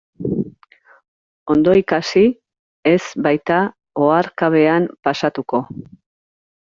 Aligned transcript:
Ondo 1.55 1.75
ikasi, 1.81 2.23
ez 2.93 2.97
baita 3.27 3.59
oharkabean 4.07 4.89
pasatuko. 5.09 5.61